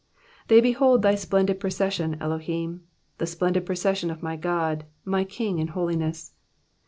[0.47, 2.73] 25 They behold Thy splendid procession, Elohim,•
[3.19, 6.33] The splendid procession of my God, my King in holiness.